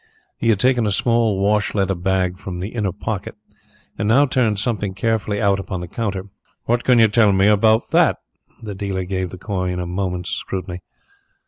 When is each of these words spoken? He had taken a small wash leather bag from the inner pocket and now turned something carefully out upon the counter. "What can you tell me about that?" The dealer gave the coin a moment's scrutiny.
He 0.35 0.49
had 0.49 0.59
taken 0.59 0.87
a 0.87 0.91
small 0.91 1.39
wash 1.39 1.75
leather 1.75 1.93
bag 1.93 2.39
from 2.39 2.57
the 2.59 2.69
inner 2.69 2.91
pocket 2.91 3.35
and 3.99 4.07
now 4.07 4.25
turned 4.25 4.57
something 4.57 4.95
carefully 4.95 5.39
out 5.39 5.59
upon 5.59 5.79
the 5.79 5.87
counter. 5.87 6.23
"What 6.65 6.83
can 6.83 6.97
you 6.97 7.07
tell 7.07 7.31
me 7.31 7.45
about 7.45 7.91
that?" 7.91 8.17
The 8.63 8.73
dealer 8.73 9.03
gave 9.03 9.29
the 9.29 9.37
coin 9.37 9.77
a 9.79 9.85
moment's 9.85 10.31
scrutiny. 10.31 10.79